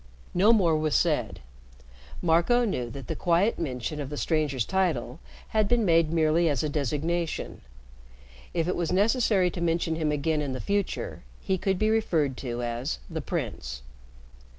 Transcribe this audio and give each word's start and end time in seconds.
No 0.33 0.51
more 0.51 0.75
was 0.75 0.95
said. 0.95 1.41
Marco 2.23 2.65
knew 2.65 2.89
that 2.89 3.05
the 3.05 3.15
quiet 3.15 3.59
mention 3.59 4.01
of 4.01 4.09
the 4.09 4.17
stranger's 4.17 4.65
title 4.65 5.19
had 5.49 5.67
been 5.67 5.85
made 5.85 6.11
merely 6.11 6.49
as 6.49 6.63
a 6.63 6.69
designation. 6.69 7.61
If 8.51 8.67
it 8.67 8.75
was 8.75 8.91
necessary 8.91 9.51
to 9.51 9.61
mention 9.61 9.97
him 9.97 10.11
again 10.11 10.41
in 10.41 10.53
the 10.53 10.59
future, 10.59 11.21
he 11.39 11.59
could 11.59 11.77
be 11.77 11.91
referred 11.91 12.35
to 12.37 12.63
as 12.63 12.97
"the 13.11 13.21
Prince." 13.21 13.83